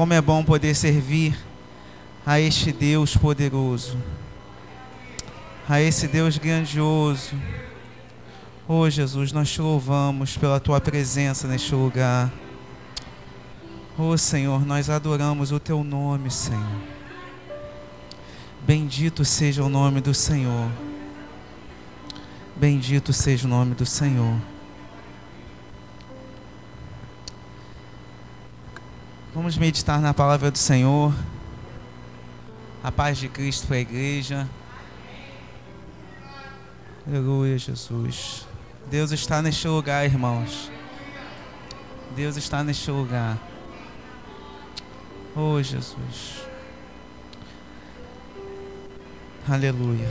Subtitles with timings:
[0.00, 1.38] Como é bom poder servir
[2.24, 3.98] a este Deus poderoso,
[5.68, 7.36] a esse Deus grandioso.
[8.66, 12.32] Oh Jesus, nós te louvamos pela tua presença neste lugar.
[13.98, 16.80] Oh Senhor, nós adoramos o teu nome, Senhor.
[18.62, 20.70] Bendito seja o nome do Senhor.
[22.56, 24.40] Bendito seja o nome do Senhor.
[29.32, 31.14] Vamos meditar na palavra do Senhor.
[32.82, 34.48] A paz de Cristo para a igreja.
[37.06, 38.44] Aleluia, Jesus.
[38.90, 40.68] Deus está neste lugar, irmãos.
[42.16, 43.38] Deus está neste lugar.
[45.36, 46.44] Oh, Jesus.
[49.48, 50.10] Aleluia.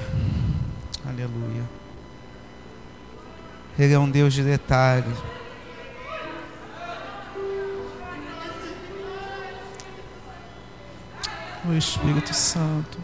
[1.05, 1.63] Aleluia.
[3.77, 5.17] Ele é um Deus de detalhes.
[11.69, 12.97] O Espírito Santo.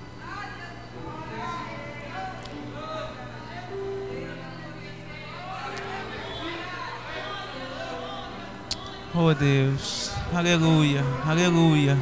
[9.14, 11.96] Oh Deus, aleluia, aleluia,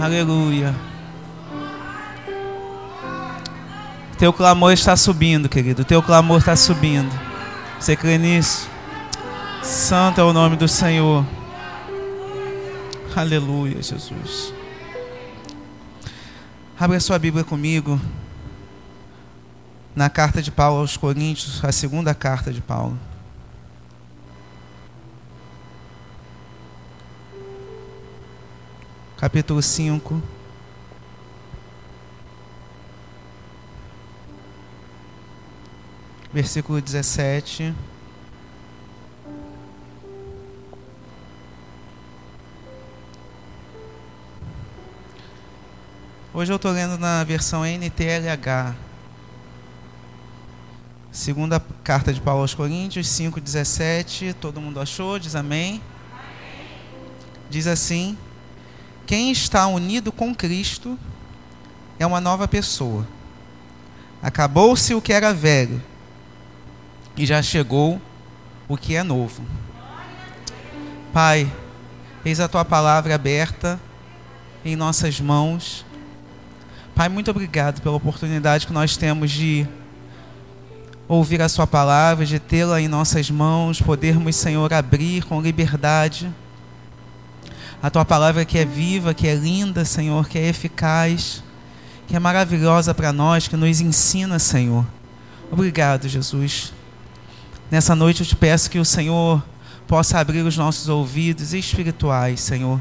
[0.00, 0.72] aleluia.
[4.16, 5.84] Teu clamor está subindo, querido.
[5.84, 7.10] Teu clamor está subindo.
[7.80, 8.68] Você crê nisso?
[9.64, 11.26] Santo é o nome do Senhor.
[13.16, 14.54] Aleluia, Jesus.
[16.78, 17.98] Abra sua Bíblia comigo.
[19.94, 22.98] Na carta de Paulo aos Coríntios, a segunda carta de Paulo.
[29.16, 30.22] Capítulo 5.
[36.30, 37.74] Versículo 17.
[46.36, 48.74] Hoje eu estou lendo na versão NTLH.
[51.10, 54.34] Segunda carta de Paulo aos Coríntios 5,17.
[54.38, 55.18] Todo mundo achou?
[55.18, 55.80] Diz amém.
[57.48, 58.18] Diz assim:
[59.06, 60.98] Quem está unido com Cristo
[61.98, 63.08] é uma nova pessoa.
[64.22, 65.82] Acabou-se o que era velho
[67.16, 67.98] e já chegou
[68.68, 69.42] o que é novo.
[71.14, 71.50] Pai,
[72.26, 73.80] eis a tua palavra aberta
[74.62, 75.85] em nossas mãos
[76.96, 79.68] Pai, muito obrigado pela oportunidade que nós temos de
[81.06, 86.32] ouvir a Sua palavra, de tê-la em nossas mãos, podermos, Senhor, abrir com liberdade
[87.82, 91.44] a Tua palavra que é viva, que é linda, Senhor, que é eficaz,
[92.08, 94.86] que é maravilhosa para nós, que nos ensina, Senhor.
[95.52, 96.72] Obrigado, Jesus.
[97.70, 99.44] Nessa noite eu te peço que o Senhor
[99.86, 102.80] possa abrir os nossos ouvidos espirituais, Senhor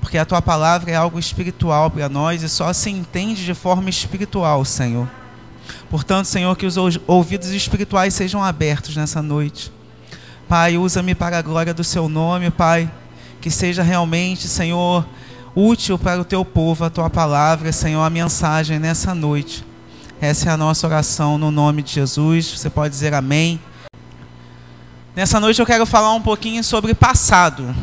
[0.00, 3.90] porque a tua palavra é algo espiritual para nós e só se entende de forma
[3.90, 5.08] espiritual, Senhor.
[5.90, 6.76] Portanto, Senhor, que os
[7.06, 9.72] ouvidos espirituais sejam abertos nessa noite.
[10.48, 12.90] Pai, usa-me para a glória do seu nome, Pai.
[13.40, 15.06] Que seja realmente, Senhor,
[15.54, 19.64] útil para o teu povo a tua palavra, Senhor, a mensagem nessa noite.
[20.20, 22.46] Essa é a nossa oração no nome de Jesus.
[22.46, 23.60] Você pode dizer amém.
[25.14, 27.74] Nessa noite eu quero falar um pouquinho sobre passado.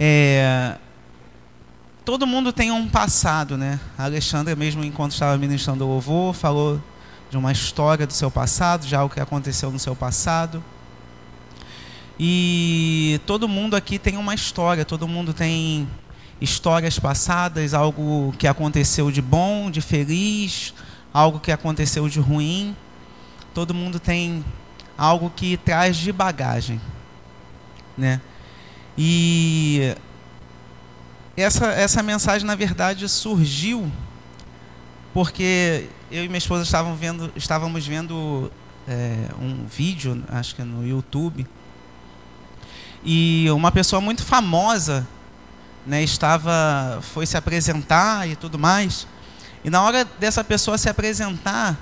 [0.00, 0.76] É,
[2.04, 3.80] todo mundo tem um passado, né?
[3.98, 6.80] A Alexandra, mesmo enquanto estava ministrando o louvor, falou
[7.28, 10.62] de uma história do seu passado, de algo que aconteceu no seu passado.
[12.18, 15.88] E todo mundo aqui tem uma história, todo mundo tem
[16.40, 20.72] histórias passadas, algo que aconteceu de bom, de feliz,
[21.12, 22.76] algo que aconteceu de ruim.
[23.52, 24.44] Todo mundo tem
[24.96, 26.80] algo que traz de bagagem,
[27.96, 28.20] né?
[29.00, 29.94] E
[31.36, 33.88] essa, essa mensagem, na verdade, surgiu
[35.14, 38.50] porque eu e minha esposa estavam vendo, estávamos vendo
[38.88, 41.46] é, um vídeo, acho que no YouTube,
[43.04, 45.06] e uma pessoa muito famosa
[45.86, 49.06] né, estava, foi se apresentar e tudo mais.
[49.64, 51.74] E na hora dessa pessoa se apresentar,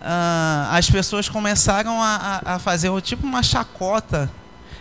[0.00, 4.28] uh, as pessoas começaram a, a fazer tipo uma chacota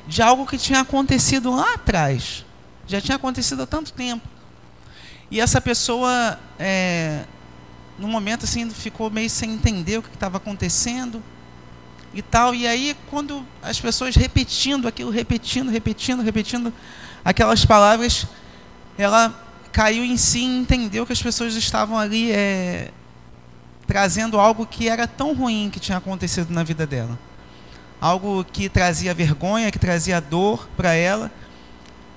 [0.10, 2.44] de algo que tinha acontecido lá atrás.
[2.88, 4.28] Já tinha acontecido há tanto tempo.
[5.30, 7.26] E essa pessoa, é,
[8.00, 11.22] no momento assim, ficou meio sem entender o que estava acontecendo
[12.12, 12.56] e tal.
[12.56, 16.74] E aí, quando as pessoas repetindo aquilo, repetindo, repetindo, repetindo
[17.24, 18.26] aquelas palavras,
[18.98, 19.32] ela
[19.72, 22.90] caiu em si e entendeu que as pessoas estavam ali é,
[23.86, 27.29] trazendo algo que era tão ruim que tinha acontecido na vida dela
[28.00, 31.32] algo que trazia vergonha, que trazia dor para ela.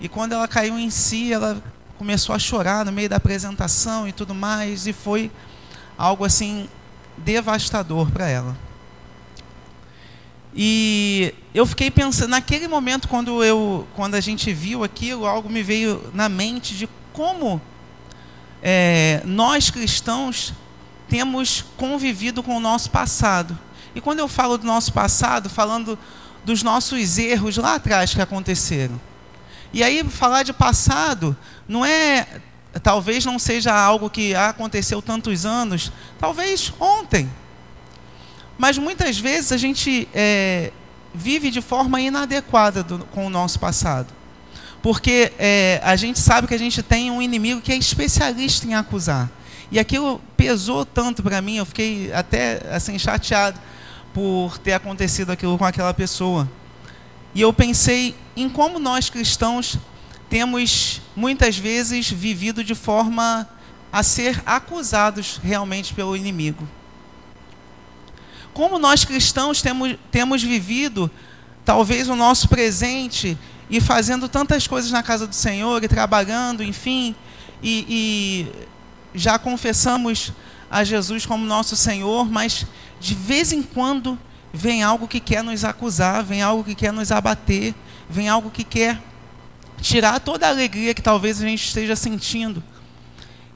[0.00, 1.62] E quando ela caiu em si, ela
[1.98, 5.30] começou a chorar no meio da apresentação e tudo mais, e foi
[5.96, 6.68] algo assim
[7.16, 8.56] devastador para ela.
[10.54, 15.62] E eu fiquei pensando, naquele momento quando eu, quando a gente viu aquilo, algo me
[15.62, 17.60] veio na mente de como
[18.62, 20.52] é, nós cristãos
[21.08, 23.58] temos convivido com o nosso passado.
[23.94, 25.98] E quando eu falo do nosso passado, falando
[26.44, 29.00] dos nossos erros lá atrás que aconteceram.
[29.72, 31.36] E aí falar de passado
[31.68, 32.26] não é,
[32.82, 37.28] talvez não seja algo que aconteceu tantos anos, talvez ontem
[38.62, 40.70] mas muitas vezes a gente é,
[41.12, 44.14] vive de forma inadequada do, com o nosso passado.
[44.80, 48.74] Porque é, a gente sabe que a gente tem um inimigo que é especialista em
[48.74, 49.28] acusar.
[49.70, 53.58] E aquilo pesou tanto para mim, eu fiquei até assim chateado
[54.12, 56.48] por ter acontecido aquilo com aquela pessoa.
[57.34, 59.78] E eu pensei em como nós cristãos
[60.28, 63.48] temos muitas vezes vivido de forma
[63.92, 66.66] a ser acusados realmente pelo inimigo
[68.52, 71.10] como nós cristãos temos, temos vivido,
[71.64, 73.36] talvez, o nosso presente
[73.70, 77.14] e fazendo tantas coisas na casa do Senhor e trabalhando, enfim,
[77.62, 77.86] e,
[79.14, 80.32] e já confessamos
[80.70, 82.66] a Jesus como nosso Senhor, mas
[83.02, 84.16] de vez em quando
[84.52, 87.74] vem algo que quer nos acusar, vem algo que quer nos abater,
[88.08, 89.02] vem algo que quer
[89.80, 92.62] tirar toda a alegria que talvez a gente esteja sentindo.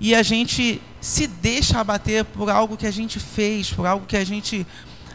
[0.01, 4.17] E a gente se deixa abater por algo que a gente fez, por algo que
[4.17, 4.67] a gente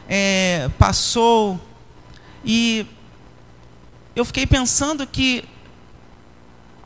[0.07, 1.59] é, passou.
[2.45, 2.87] E
[4.15, 5.43] eu fiquei pensando que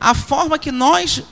[0.00, 1.22] a forma que nós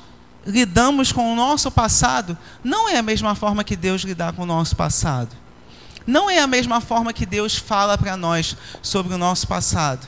[0.47, 4.47] lidamos com o nosso passado não é a mesma forma que Deus lidar com o
[4.47, 5.44] nosso passado.
[6.07, 10.07] Não é a mesma forma que Deus fala para nós sobre o nosso passado.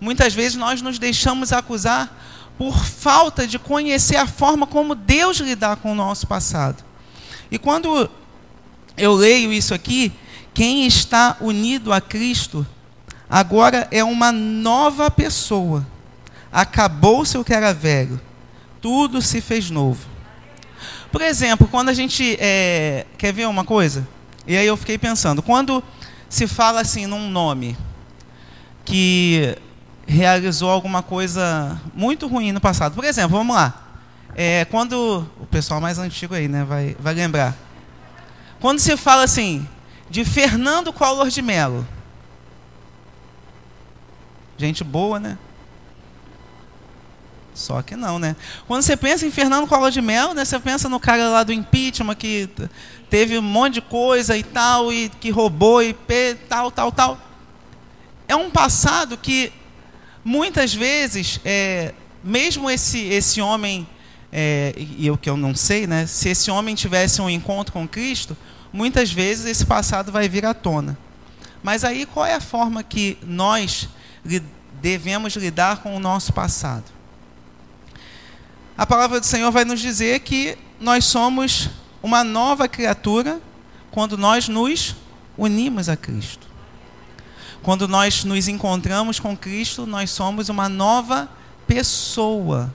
[0.00, 2.14] Muitas vezes nós nos deixamos acusar
[2.58, 6.84] por falta de conhecer a forma como Deus lidar com o nosso passado.
[7.50, 8.08] E quando
[8.96, 10.12] eu leio isso aqui,
[10.52, 12.66] quem está unido a Cristo
[13.28, 15.86] agora é uma nova pessoa.
[16.52, 18.20] Acabou-se o que era velho,
[18.80, 20.06] tudo se fez novo.
[21.10, 24.06] Por exemplo, quando a gente é, quer ver uma coisa,
[24.46, 25.82] e aí eu fiquei pensando, quando
[26.28, 27.76] se fala assim num nome
[28.84, 29.56] que
[30.06, 34.00] realizou alguma coisa muito ruim no passado, por exemplo, vamos lá,
[34.34, 37.56] é, quando o pessoal mais antigo aí, né, vai, vai lembrar,
[38.60, 39.66] quando se fala assim,
[40.10, 41.86] de Fernando Collor de Mello.
[44.58, 45.38] Gente boa, né?
[47.54, 48.36] Só que não, né?
[48.66, 51.52] Quando você pensa em Fernando Collor de Mello, né, você pensa no cara lá do
[51.52, 52.48] impeachment que
[53.08, 55.94] teve um monte de coisa e tal, e que roubou e
[56.48, 57.18] tal, tal, tal.
[58.28, 59.52] É um passado que
[60.24, 61.92] muitas vezes, é,
[62.22, 63.86] mesmo esse, esse homem,
[64.32, 67.88] é, e eu que eu não sei, né, se esse homem tivesse um encontro com
[67.88, 68.36] Cristo,
[68.72, 70.96] muitas vezes esse passado vai vir à tona.
[71.62, 73.88] Mas aí qual é a forma que nós
[74.80, 76.99] devemos lidar com o nosso passado?
[78.80, 81.68] A palavra do Senhor vai nos dizer que nós somos
[82.02, 83.38] uma nova criatura
[83.90, 84.96] quando nós nos
[85.36, 86.46] unimos a Cristo.
[87.62, 91.28] Quando nós nos encontramos com Cristo, nós somos uma nova
[91.66, 92.74] pessoa.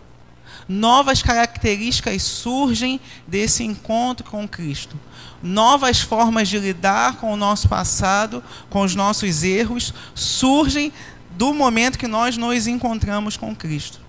[0.70, 4.96] Novas características surgem desse encontro com Cristo
[5.42, 10.94] novas formas de lidar com o nosso passado, com os nossos erros, surgem
[11.32, 14.05] do momento que nós nos encontramos com Cristo.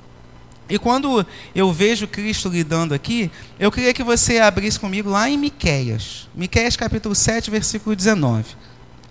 [0.69, 5.37] E quando eu vejo Cristo lidando aqui, eu queria que você abrisse comigo lá em
[5.37, 6.29] Miqueias.
[6.35, 8.45] Miqueias capítulo 7, versículo 19.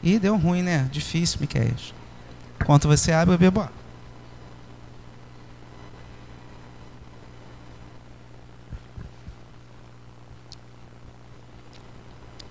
[0.04, 0.90] Ih, deu ruim, né?
[0.92, 1.94] Difícil, Miqueias.
[2.62, 3.86] Enquanto você abre, eu bebo água.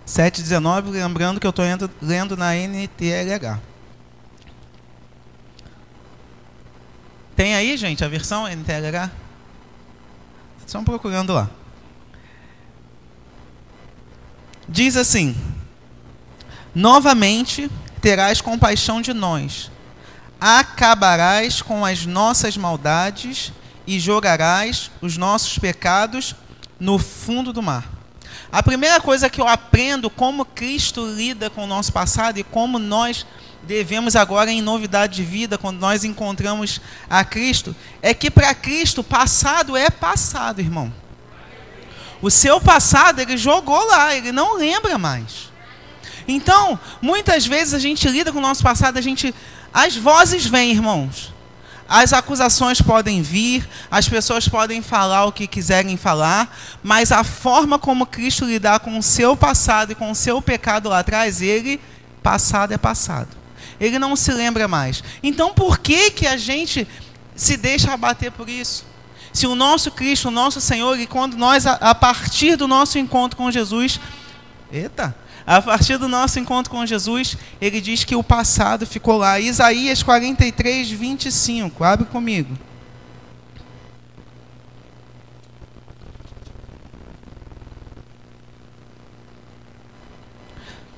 [0.07, 1.65] 7,19, lembrando que eu estou
[2.01, 3.59] lendo na NTLH.
[7.37, 9.11] Tem aí, gente, a versão NTLH?
[10.65, 11.51] Estão procurando lá.
[14.69, 15.37] Diz assim:
[16.75, 19.71] Novamente terás compaixão de nós,
[20.41, 23.53] acabarás com as nossas maldades
[23.87, 26.35] e jogarás os nossos pecados
[26.79, 27.94] no fundo do mar.
[28.51, 32.79] A primeira coisa que eu aprendo como Cristo lida com o nosso passado e como
[32.79, 33.27] nós
[33.63, 39.03] devemos agora em novidade de vida, quando nós encontramos a Cristo, é que para Cristo
[39.03, 40.93] passado é passado, irmão.
[42.23, 45.53] O seu passado ele jogou lá, ele não lembra mais.
[46.27, 49.35] Então, muitas vezes a gente lida com o nosso passado, a gente
[49.73, 51.34] As vozes vêm, irmãos.
[51.89, 57.79] As acusações podem vir, as pessoas podem falar o que quiserem falar, mas a forma
[57.79, 61.81] como Cristo lidar com o seu passado e com o seu pecado lá atrás, ele,
[62.23, 63.29] passado é passado.
[63.79, 65.05] Ele não se lembra mais.
[65.23, 66.89] Então por que, que a gente
[67.37, 68.87] se deixa abater por isso?
[69.33, 73.37] Se o nosso Cristo, o nosso Senhor, e quando nós, a partir do nosso encontro
[73.37, 73.99] com Jesus,
[74.75, 75.15] eita,
[75.47, 79.39] a partir do nosso encontro com Jesus, ele diz que o passado ficou lá.
[79.39, 81.85] Isaías 43, 25.
[81.85, 82.57] Abre comigo.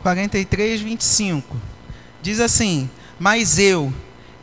[0.00, 1.56] Quarenta e três, vinte e cinco.
[2.22, 3.92] Diz assim: Mas eu,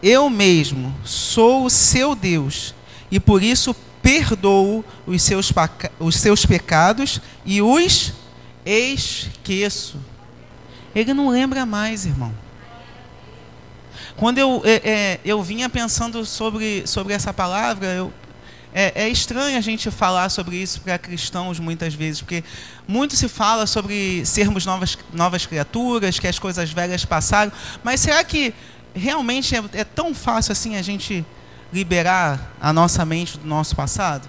[0.01, 2.75] eu mesmo, sou o seu Deus,
[3.09, 5.53] e por isso perdoo os seus,
[5.97, 8.11] os seus pecados e os
[8.65, 9.97] esqueço.
[10.95, 12.33] Ele não lembra mais, irmão.
[14.15, 18.13] Quando eu, é, é, eu vinha pensando sobre, sobre essa palavra, eu,
[18.73, 22.43] é, é, estranho a gente falar sobre isso para cristãos muitas vezes, porque
[22.87, 27.51] muito se fala sobre sermos novas, novas criaturas, que as coisas velhas passaram,
[27.83, 28.53] mas será que
[28.95, 31.25] realmente é, é tão fácil assim a gente
[31.71, 34.27] liberar a nossa mente do nosso passado?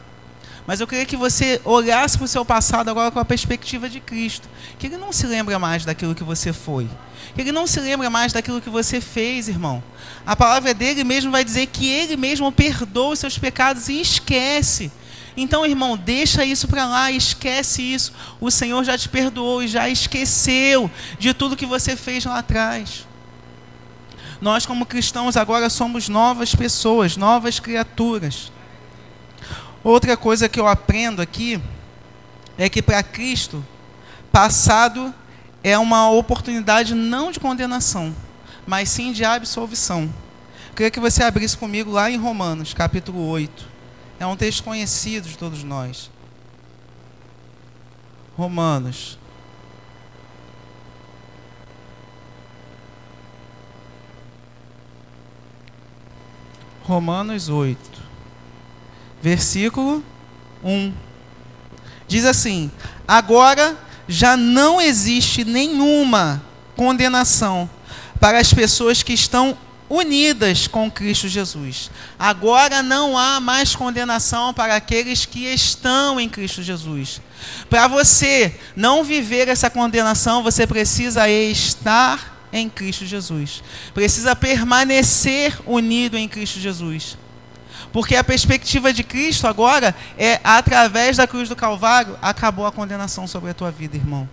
[0.67, 4.01] Mas eu queria que você olhasse para o seu passado agora com a perspectiva de
[4.01, 4.49] Cristo.
[4.79, 6.89] Que ele não se lembra mais daquilo que você foi.
[7.35, 9.83] Que ele não se lembra mais daquilo que você fez, irmão.
[10.25, 14.91] A palavra dele mesmo vai dizer que ele mesmo perdoa os seus pecados e esquece.
[15.37, 18.13] Então, irmão, deixa isso para lá, esquece isso.
[18.41, 23.07] O Senhor já te perdoou e já esqueceu de tudo que você fez lá atrás.
[24.41, 28.53] Nós, como cristãos, agora somos novas pessoas, novas criaturas.
[29.85, 31.61] Outra coisa que eu aprendo aqui
[32.57, 33.63] é que para Cristo,
[34.33, 35.15] passado
[35.63, 38.17] é uma oportunidade não de condenação,
[38.67, 40.05] mas sim de absolvição.
[40.71, 43.67] Eu queria que você abrisse comigo lá em Romanos, capítulo 8.
[44.19, 46.11] É um texto conhecido de todos nós.
[48.39, 49.19] Romanos.
[56.85, 58.04] Romanos 8
[59.25, 60.05] versículo
[60.63, 60.93] 1.
[62.07, 62.71] Diz assim:
[63.09, 63.75] Agora
[64.07, 66.45] já não existe nenhuma
[66.77, 67.71] condenação
[68.21, 69.57] para as pessoas que estão
[69.89, 71.91] unidas com Cristo Jesus.
[72.19, 77.23] Agora não há mais condenação para aqueles que estão em Cristo Jesus.
[77.71, 83.63] Para você não viver essa condenação, você precisa estar em Cristo Jesus.
[83.95, 87.17] Precisa permanecer unido em Cristo Jesus.
[87.95, 93.25] Porque a perspectiva de Cristo agora é, através da cruz do Calvário, acabou a condenação
[93.29, 94.29] sobre a tua vida, irmão.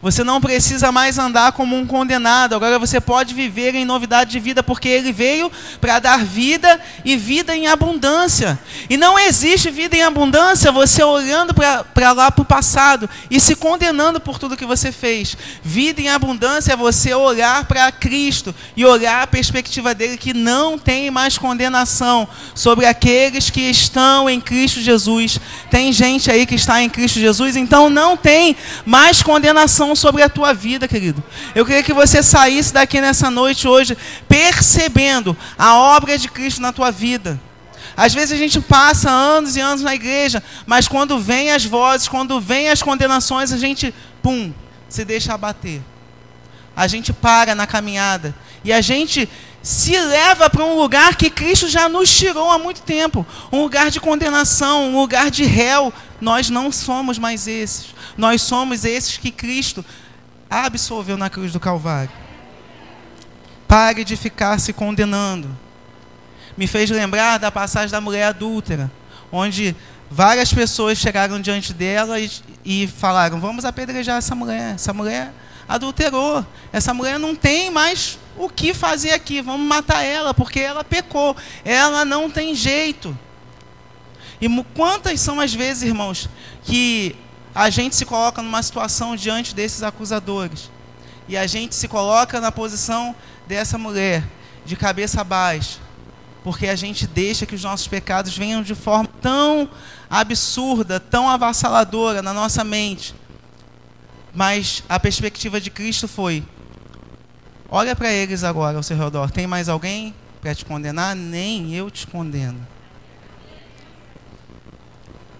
[0.00, 2.54] Você não precisa mais andar como um condenado.
[2.54, 7.16] Agora você pode viver em novidade de vida, porque Ele veio para dar vida e
[7.16, 8.58] vida em abundância.
[8.88, 13.54] E não existe vida em abundância você olhando para lá para o passado e se
[13.54, 15.36] condenando por tudo que você fez.
[15.62, 20.78] Vida em abundância é você olhar para Cristo e olhar a perspectiva dele que não
[20.78, 25.40] tem mais condenação sobre aqueles que estão em Cristo Jesus.
[25.70, 30.28] Tem gente aí que está em Cristo Jesus, então não tem mais condenação sobre a
[30.28, 31.22] tua vida, querido.
[31.54, 33.96] Eu queria que você saísse daqui nessa noite hoje
[34.28, 37.40] percebendo a obra de Cristo na tua vida.
[37.96, 42.06] Às vezes a gente passa anos e anos na igreja, mas quando vem as vozes,
[42.08, 44.52] quando vem as condenações, a gente, pum,
[44.88, 45.80] se deixa abater.
[46.76, 48.34] A gente para na caminhada
[48.64, 49.28] e a gente
[49.62, 53.90] se leva para um lugar que Cristo já nos tirou há muito tempo um lugar
[53.90, 55.92] de condenação, um lugar de réu.
[56.20, 57.94] Nós não somos mais esses.
[58.16, 59.84] Nós somos esses que Cristo
[60.50, 62.10] absolveu na cruz do Calvário.
[63.66, 65.48] Pare de ficar se condenando.
[66.56, 68.90] Me fez lembrar da passagem da mulher adúltera,
[69.30, 69.76] onde
[70.10, 72.30] várias pessoas chegaram diante dela e,
[72.64, 74.74] e falaram: Vamos apedrejar essa mulher.
[74.74, 75.32] Essa mulher
[75.68, 76.44] adulterou.
[76.72, 79.42] Essa mulher não tem mais o que fazer aqui.
[79.42, 81.36] Vamos matar ela, porque ela pecou.
[81.64, 83.16] Ela não tem jeito.
[84.40, 86.28] E quantas são as vezes, irmãos,
[86.62, 87.16] que
[87.54, 90.70] a gente se coloca numa situação diante desses acusadores.
[91.28, 93.14] E a gente se coloca na posição
[93.46, 94.24] dessa mulher,
[94.64, 95.80] de cabeça baixa.
[96.44, 99.68] Porque a gente deixa que os nossos pecados venham de forma tão
[100.08, 103.14] absurda, tão avassaladora na nossa mente.
[104.32, 106.44] Mas a perspectiva de Cristo foi:
[107.68, 109.30] olha para eles agora ao seu redor.
[109.30, 111.16] Tem mais alguém para te condenar?
[111.16, 112.66] Nem eu te condeno.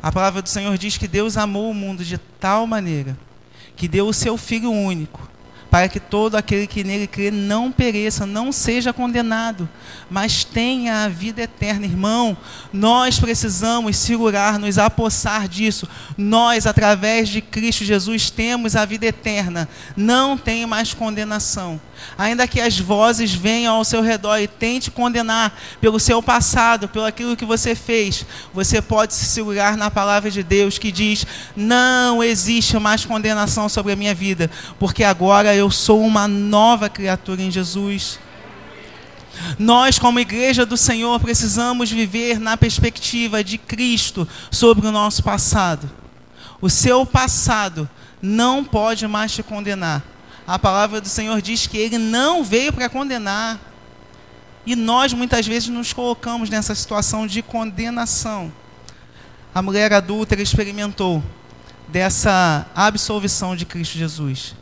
[0.09, 3.15] A palavra do Senhor diz que Deus amou o mundo de tal maneira
[3.77, 5.28] que deu o seu Filho único,
[5.79, 9.69] para que todo aquele que nele crê não pereça, não seja condenado,
[10.11, 11.87] mas tenha a vida eterna.
[11.87, 12.37] Irmão,
[12.73, 15.89] nós precisamos segurar, nos apossar disso.
[16.17, 19.69] Nós, através de Cristo Jesus, temos a vida eterna.
[19.97, 21.81] Não tem mais condenação.
[22.17, 27.05] Ainda que as vozes venham ao seu redor e tente condenar pelo seu passado, pelo
[27.05, 32.23] aquilo que você fez, você pode se segurar na palavra de Deus que diz: não
[32.23, 37.51] existe mais condenação sobre a minha vida, porque agora eu sou uma nova criatura em
[37.51, 38.19] Jesus.
[39.59, 45.89] Nós, como igreja do Senhor, precisamos viver na perspectiva de Cristo sobre o nosso passado.
[46.61, 47.89] O seu passado
[48.21, 50.03] não pode mais te condenar.
[50.47, 53.61] A palavra do Senhor diz que ele não veio para condenar.
[54.67, 58.53] E nós muitas vezes nos colocamos nessa situação de condenação.
[59.55, 61.23] A mulher adúltera experimentou
[61.89, 64.55] dessa absolvição de Cristo Jesus.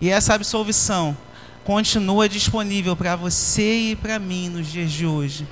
[0.00, 1.16] E essa absolvição
[1.64, 5.46] continua disponível para você e para mim nos dias de hoje.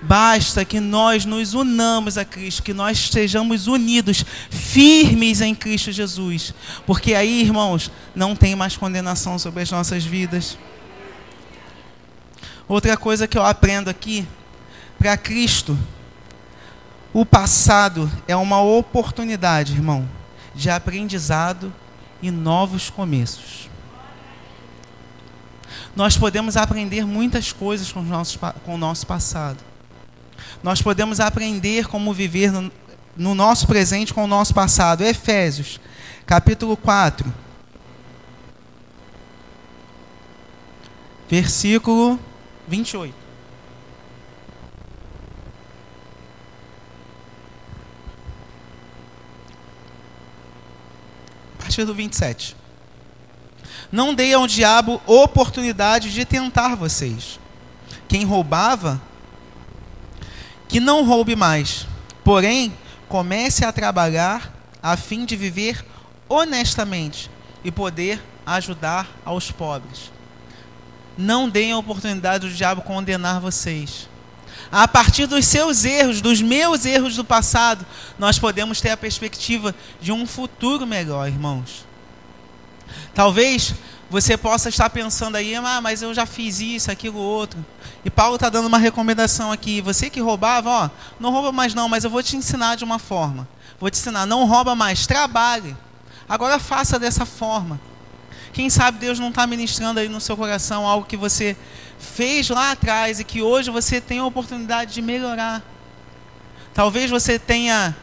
[0.00, 6.54] Basta que nós nos unamos a Cristo, que nós estejamos unidos, firmes em Cristo Jesus.
[6.86, 10.56] Porque aí, irmãos, não tem mais condenação sobre as nossas vidas.
[12.68, 14.26] Outra coisa que eu aprendo aqui,
[14.98, 15.76] para Cristo,
[17.12, 20.08] o passado é uma oportunidade, irmão,
[20.54, 21.72] de aprendizado
[22.22, 23.68] e novos começos.
[25.94, 29.58] Nós podemos aprender muitas coisas com, nossos, com o nosso passado.
[30.62, 32.70] Nós podemos aprender como viver no,
[33.16, 35.02] no nosso presente com o nosso passado.
[35.02, 35.80] Efésios,
[36.26, 37.32] capítulo 4,
[41.28, 42.18] versículo
[42.66, 43.27] 28.
[51.78, 52.56] Partir do 27.
[53.92, 57.38] Não dei ao diabo oportunidade de tentar vocês.
[58.08, 59.00] Quem roubava,
[60.66, 61.86] que não roube mais.
[62.24, 62.76] Porém,
[63.08, 65.84] comece a trabalhar a fim de viver
[66.28, 67.30] honestamente
[67.62, 70.10] e poder ajudar aos pobres.
[71.16, 74.08] Não deem a oportunidade do diabo condenar vocês.
[74.70, 77.86] A partir dos seus erros, dos meus erros do passado,
[78.18, 81.86] nós podemos ter a perspectiva de um futuro melhor, irmãos.
[83.14, 83.74] Talvez
[84.10, 87.64] você possa estar pensando aí, ah, mas eu já fiz isso, aquilo, outro.
[88.04, 89.80] E Paulo está dando uma recomendação aqui.
[89.80, 92.98] Você que roubava, ó, não rouba mais não, mas eu vou te ensinar de uma
[92.98, 93.48] forma.
[93.78, 95.76] Vou te ensinar, não rouba mais, trabalhe.
[96.28, 97.80] Agora faça dessa forma.
[98.58, 101.56] Quem sabe Deus não está ministrando aí no seu coração algo que você
[101.96, 105.62] fez lá atrás e que hoje você tem a oportunidade de melhorar.
[106.74, 107.96] Talvez você tenha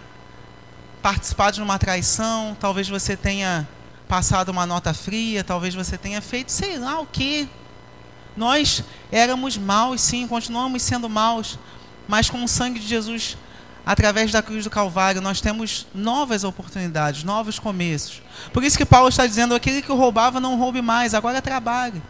[1.02, 3.68] participado de uma traição, talvez você tenha
[4.08, 7.50] passado uma nota fria, talvez você tenha feito sei lá o que.
[8.38, 11.60] Nós éramos maus, sim, continuamos sendo maus,
[12.08, 13.38] mas com o sangue de Jesus,
[13.86, 18.22] através da cruz do Calvário, nós temos novas oportunidades, novos começos.
[18.52, 22.02] Por isso que Paulo está dizendo: aquele que roubava, não roube mais, agora trabalhe.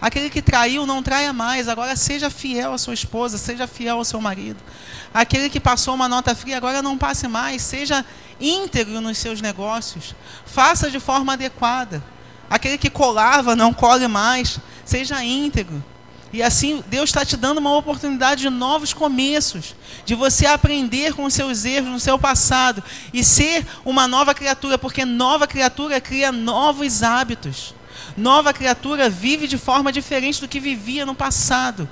[0.00, 4.04] Aquele que traiu, não traia mais, agora seja fiel à sua esposa, seja fiel ao
[4.04, 4.58] seu marido.
[5.12, 8.04] Aquele que passou uma nota fria, agora não passe mais, seja
[8.40, 10.14] íntegro nos seus negócios,
[10.46, 12.02] faça de forma adequada.
[12.48, 15.84] Aquele que colava, não cole mais, seja íntegro.
[16.32, 21.24] E assim, Deus está te dando uma oportunidade de novos começos, de você aprender com
[21.24, 26.30] os seus erros no seu passado e ser uma nova criatura, porque nova criatura cria
[26.30, 27.74] novos hábitos.
[28.16, 31.88] Nova criatura vive de forma diferente do que vivia no passado.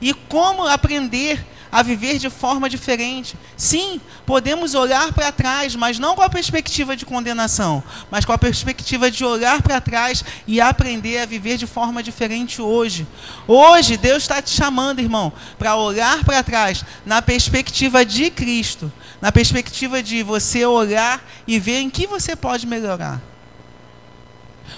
[0.00, 3.34] E como aprender a viver de forma diferente.
[3.56, 8.36] Sim, podemos olhar para trás, mas não com a perspectiva de condenação, mas com a
[8.36, 13.06] perspectiva de olhar para trás e aprender a viver de forma diferente hoje.
[13.48, 19.32] Hoje, Deus está te chamando, irmão, para olhar para trás na perspectiva de Cristo, na
[19.32, 23.18] perspectiva de você olhar e ver em que você pode melhorar.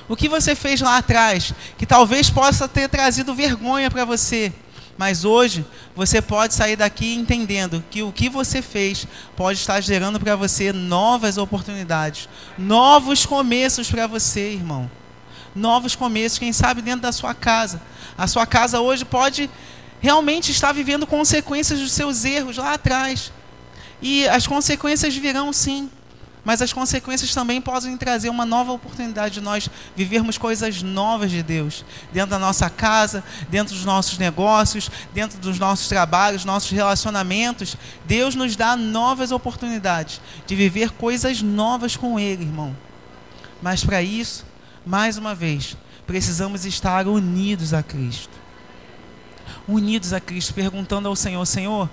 [0.08, 4.52] O que você fez lá atrás, que talvez possa ter trazido vergonha para você,
[4.96, 10.20] mas hoje você pode sair daqui entendendo que o que você fez pode estar gerando
[10.20, 14.90] para você novas oportunidades, novos começos para você, irmão.
[15.54, 17.80] Novos começos, quem sabe dentro da sua casa.
[18.18, 19.48] A sua casa hoje pode
[20.00, 23.32] realmente estar vivendo consequências dos seus erros lá atrás.
[24.02, 25.90] E as consequências virão sim
[26.44, 31.42] mas as consequências também podem trazer uma nova oportunidade de nós vivermos coisas novas de
[31.42, 37.76] Deus, dentro da nossa casa, dentro dos nossos negócios, dentro dos nossos trabalhos, nossos relacionamentos.
[38.04, 42.76] Deus nos dá novas oportunidades de viver coisas novas com Ele, irmão.
[43.62, 44.44] Mas para isso,
[44.84, 45.76] mais uma vez,
[46.06, 48.44] precisamos estar unidos a Cristo.
[49.66, 51.88] Unidos a Cristo, perguntando ao Senhor: Senhor,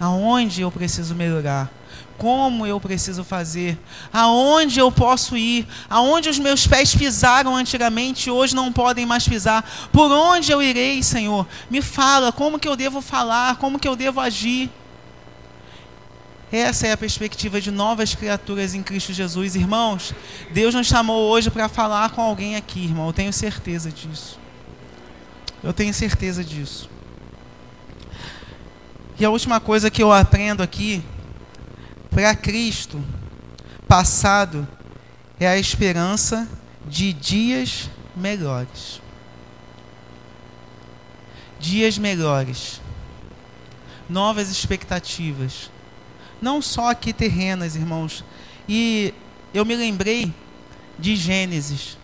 [0.00, 1.70] aonde eu preciso melhorar?
[2.18, 3.78] Como eu preciso fazer?
[4.12, 5.66] Aonde eu posso ir?
[5.88, 9.68] Aonde os meus pés pisaram antigamente, hoje não podem mais pisar?
[9.92, 11.46] Por onde eu irei, Senhor?
[11.70, 13.56] Me fala, como que eu devo falar?
[13.56, 14.70] Como que eu devo agir?
[16.50, 19.54] Essa é a perspectiva de novas criaturas em Cristo Jesus.
[19.56, 20.14] Irmãos,
[20.52, 23.08] Deus nos chamou hoje para falar com alguém aqui, irmão.
[23.08, 24.38] Eu tenho certeza disso.
[25.62, 26.88] Eu tenho certeza disso.
[29.18, 31.02] E a última coisa que eu aprendo aqui
[32.10, 33.02] para Cristo,
[33.88, 34.68] passado
[35.40, 36.46] é a esperança
[36.86, 39.00] de dias melhores.
[41.58, 42.82] Dias melhores.
[44.06, 45.70] Novas expectativas.
[46.40, 48.22] Não só aqui terrenas, irmãos.
[48.68, 49.14] E
[49.54, 50.30] eu me lembrei
[50.98, 51.96] de Gênesis.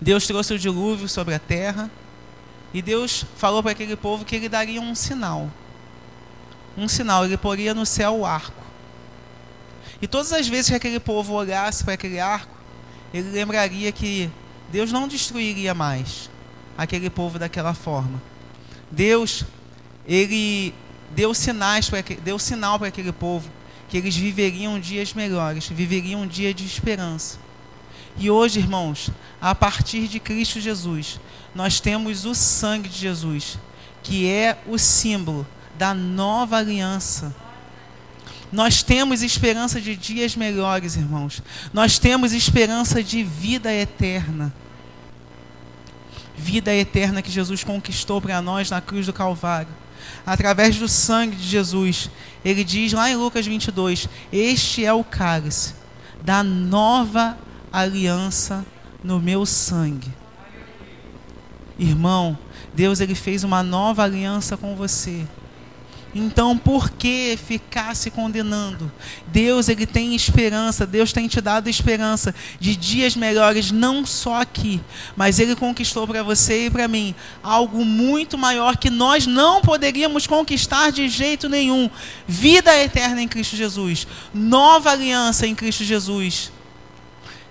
[0.00, 1.88] Deus trouxe o dilúvio sobre a terra.
[2.74, 5.48] E Deus falou para aquele povo que ele daria um sinal.
[6.76, 8.62] Um sinal, ele poria no céu o arco.
[10.00, 12.54] E todas as vezes que aquele povo olhasse para aquele arco,
[13.14, 14.30] ele lembraria que
[14.70, 16.28] Deus não destruiria mais
[16.76, 18.20] aquele povo daquela forma.
[18.90, 19.44] Deus,
[20.06, 20.74] ele
[21.14, 23.50] deu sinais para deu sinal para aquele povo
[23.88, 27.38] que eles viveriam dias melhores, viveriam um dia de esperança.
[28.18, 29.10] E hoje, irmãos,
[29.40, 31.20] a partir de Cristo Jesus,
[31.54, 33.58] nós temos o sangue de Jesus,
[34.02, 35.46] que é o símbolo
[35.78, 37.34] da nova aliança
[38.52, 41.42] nós temos esperança de dias melhores, irmãos.
[41.72, 44.52] Nós temos esperança de vida eterna.
[46.36, 49.68] Vida eterna que Jesus conquistou para nós na cruz do Calvário.
[50.24, 52.08] Através do sangue de Jesus.
[52.44, 55.74] Ele diz lá em Lucas 22: Este é o cálice
[56.22, 57.36] da nova
[57.72, 58.64] aliança
[59.02, 60.12] no meu sangue.
[61.78, 62.38] Irmão,
[62.72, 65.26] Deus ele fez uma nova aliança com você.
[66.18, 68.90] Então, por que ficar se condenando?
[69.26, 74.80] Deus, ele tem esperança, Deus tem te dado esperança de dias melhores, não só aqui,
[75.14, 80.26] mas ele conquistou para você e para mim algo muito maior que nós não poderíamos
[80.26, 81.90] conquistar de jeito nenhum.
[82.26, 86.50] Vida eterna em Cristo Jesus, nova aliança em Cristo Jesus.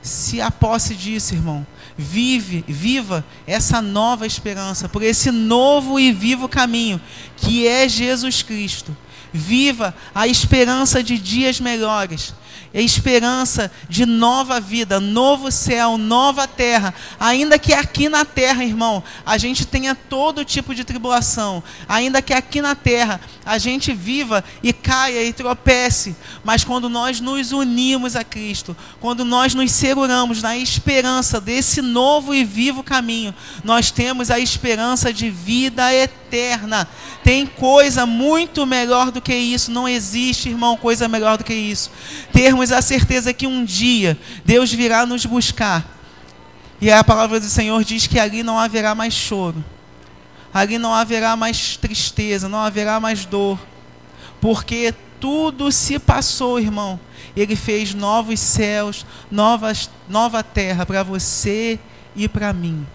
[0.06, 1.66] Se a posse disso, irmão,
[1.98, 7.02] vive, viva essa nova esperança, por esse novo e vivo caminho
[7.36, 8.96] que é Jesus Cristo.
[9.34, 12.34] Viva a esperança de dias melhores
[12.76, 16.94] é esperança de nova vida, novo céu, nova terra.
[17.18, 22.34] Ainda que aqui na terra, irmão, a gente tenha todo tipo de tribulação, ainda que
[22.34, 28.14] aqui na terra a gente viva e caia e tropece, mas quando nós nos unimos
[28.16, 33.34] a Cristo, quando nós nos seguramos na esperança desse novo e vivo caminho,
[33.64, 36.88] nós temos a esperança de vida eterna.
[37.24, 41.90] Tem coisa muito melhor do que isso, não existe, irmão, coisa melhor do que isso.
[42.34, 45.86] Termos temos a certeza que um dia Deus virá nos buscar.
[46.82, 49.64] E a palavra do Senhor diz que ali não haverá mais choro,
[50.54, 53.60] ali não haverá mais tristeza, não haverá mais dor,
[54.42, 57.00] porque tudo se passou, irmão.
[57.36, 61.80] Ele fez novos céus, novas, nova terra para você
[62.16, 62.86] e para mim.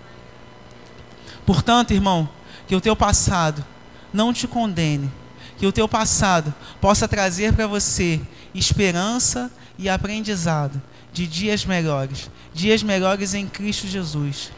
[1.46, 2.28] Portanto, irmão,
[2.66, 3.64] que o teu passado
[4.12, 5.10] não te condene,
[5.58, 8.20] que o teu passado possa trazer para você
[8.54, 10.80] esperança e aprendizado
[11.12, 14.52] de dias melhores, dias melhores em Cristo Jesus.